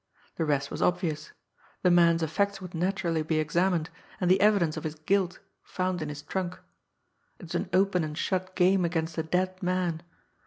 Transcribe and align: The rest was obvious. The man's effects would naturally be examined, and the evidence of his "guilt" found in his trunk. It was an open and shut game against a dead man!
The 0.37 0.45
rest 0.45 0.71
was 0.71 0.81
obvious. 0.81 1.31
The 1.83 1.91
man's 1.91 2.23
effects 2.23 2.59
would 2.59 2.73
naturally 2.73 3.21
be 3.21 3.37
examined, 3.37 3.91
and 4.19 4.31
the 4.31 4.41
evidence 4.41 4.75
of 4.75 4.83
his 4.83 4.95
"guilt" 4.95 5.37
found 5.61 6.01
in 6.01 6.09
his 6.09 6.23
trunk. 6.23 6.57
It 7.37 7.43
was 7.43 7.53
an 7.53 7.69
open 7.71 8.03
and 8.03 8.17
shut 8.17 8.55
game 8.55 8.83
against 8.83 9.19
a 9.19 9.21
dead 9.21 9.61
man! 9.61 10.01